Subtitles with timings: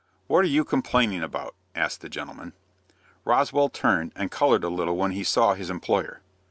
[0.25, 2.53] "What are you complaining about?" asked that gentleman.
[3.23, 6.21] Roswell turned, and colored a little when he saw his employer.